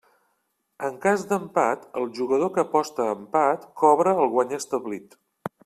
[0.87, 5.19] En cas d'empat el jugador que aposta a empat cobra el guany establit.